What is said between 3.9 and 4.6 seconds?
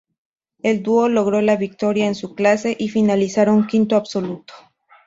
absoluto.